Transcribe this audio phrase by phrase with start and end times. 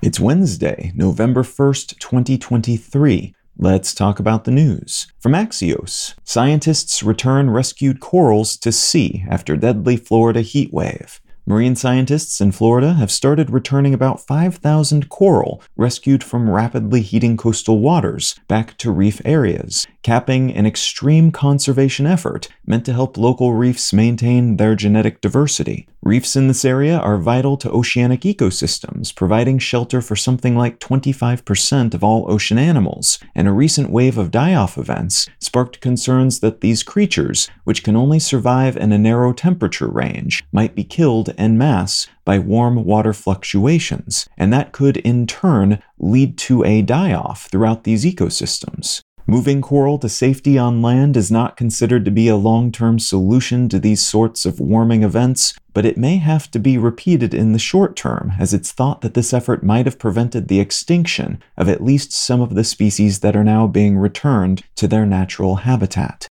[0.00, 3.34] It's Wednesday, November 1st, 2023.
[3.58, 5.08] Let's talk about the news.
[5.18, 11.20] From Axios, scientists return rescued corals to sea after deadly Florida heat wave.
[11.48, 17.78] Marine scientists in Florida have started returning about 5,000 coral rescued from rapidly heating coastal
[17.78, 23.94] waters back to reef areas, capping an extreme conservation effort meant to help local reefs
[23.94, 25.88] maintain their genetic diversity.
[26.02, 31.92] Reefs in this area are vital to oceanic ecosystems, providing shelter for something like 25%
[31.92, 36.60] of all ocean animals, and a recent wave of die off events sparked concerns that
[36.60, 41.56] these creatures, which can only survive in a narrow temperature range, might be killed en
[41.56, 47.48] mass by warm water fluctuations, and that could in turn lead to a die off
[47.50, 49.00] throughout these ecosystems.
[49.30, 53.68] Moving coral to safety on land is not considered to be a long term solution
[53.68, 57.58] to these sorts of warming events, but it may have to be repeated in the
[57.58, 61.84] short term, as it's thought that this effort might have prevented the extinction of at
[61.84, 66.26] least some of the species that are now being returned to their natural habitat.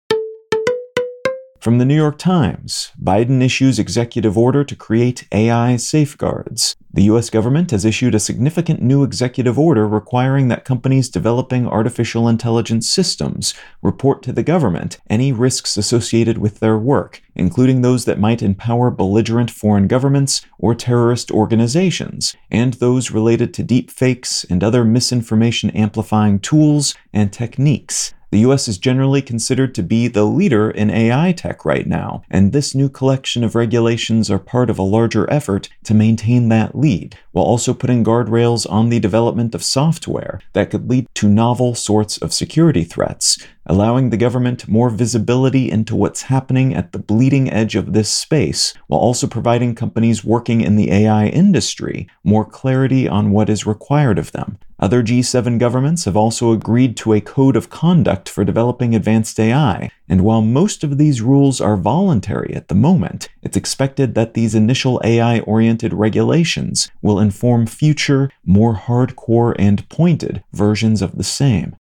[1.66, 6.76] From the New York Times, Biden issues executive order to create AI safeguards.
[6.94, 7.32] The U.S.
[7.32, 13.56] government has issued a significant new executive order requiring that companies developing artificial intelligence systems
[13.82, 18.92] report to the government any risks associated with their work, including those that might empower
[18.92, 26.38] belligerent foreign governments or terrorist organizations, and those related to deepfakes and other misinformation amplifying
[26.38, 28.14] tools and techniques.
[28.36, 32.52] The US is generally considered to be the leader in AI tech right now, and
[32.52, 37.18] this new collection of regulations are part of a larger effort to maintain that lead,
[37.32, 42.18] while also putting guardrails on the development of software that could lead to novel sorts
[42.18, 47.78] of security threats, allowing the government more visibility into what's happening at the bleeding edge
[47.78, 53.32] of this space, while also providing companies working in the AI industry more clarity on
[53.32, 54.58] what is required of them.
[54.78, 59.90] Other G7 governments have also agreed to a code of conduct for developing advanced AI,
[60.10, 64.54] and while most of these rules are voluntary at the moment, it's expected that these
[64.54, 71.78] initial AI oriented regulations will inform future, more hardcore and pointed versions of the same.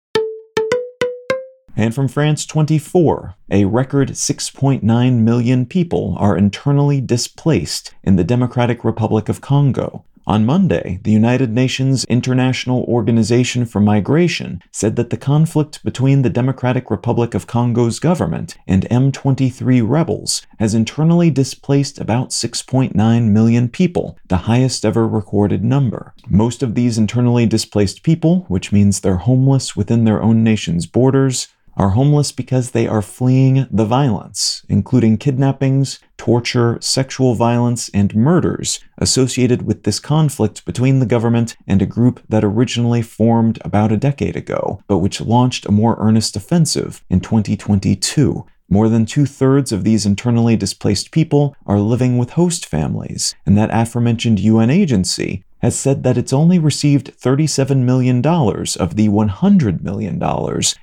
[1.75, 8.85] And from France 24, a record 6.9 million people are internally displaced in the Democratic
[8.85, 10.05] Republic of Congo.
[10.25, 16.31] On Monday, the United Nations International Organization for Migration said that the conflict between the
[16.31, 24.17] Democratic Republic of Congo's government and M23 rebels has internally displaced about 6.9 million people,
[24.29, 26.15] the highest ever recorded number.
[26.29, 31.49] Most of these internally displaced people, which means they're homeless within their own nation's borders,
[31.77, 38.81] are homeless because they are fleeing the violence, including kidnappings, torture, sexual violence, and murders
[38.99, 43.97] associated with this conflict between the government and a group that originally formed about a
[43.97, 48.47] decade ago, but which launched a more earnest offensive in 2022.
[48.69, 53.59] More than two thirds of these internally displaced people are living with host families, and
[53.59, 59.81] that aforementioned UN agency has said that it's only received $37 million of the $100
[59.81, 60.21] million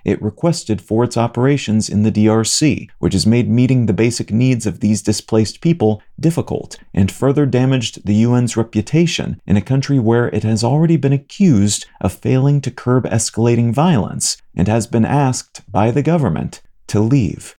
[0.05, 4.65] it requested for its operations in the DRC, which has made meeting the basic needs
[4.65, 10.29] of these displaced people difficult and further damaged the UN's reputation in a country where
[10.29, 15.69] it has already been accused of failing to curb escalating violence and has been asked
[15.69, 17.58] by the government to leave.